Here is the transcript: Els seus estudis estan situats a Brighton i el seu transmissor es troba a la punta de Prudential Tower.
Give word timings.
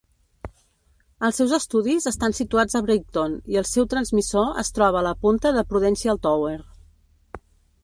Els 1.27 1.35
seus 1.41 1.51
estudis 1.57 2.07
estan 2.11 2.33
situats 2.37 2.79
a 2.79 2.81
Brighton 2.87 3.37
i 3.55 3.61
el 3.63 3.69
seu 3.73 3.87
transmissor 3.93 4.49
es 4.65 4.75
troba 4.79 5.01
a 5.05 5.07
la 5.11 5.15
punta 5.27 5.55
de 5.59 5.67
Prudential 5.75 6.23
Tower. 6.27 6.59